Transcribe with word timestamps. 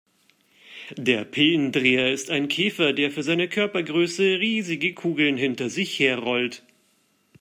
Der 0.97 1.25
Pillendreher 1.25 2.11
ist 2.11 2.31
ein 2.31 2.47
Käfer, 2.47 2.91
der 2.91 3.11
für 3.11 3.21
seine 3.21 3.47
Körpergröße 3.47 4.39
riesige 4.39 4.95
Kugeln 4.95 5.37
hinter 5.37 5.69
sich 5.69 5.99
her 5.99 6.17
rollt. 6.17 6.63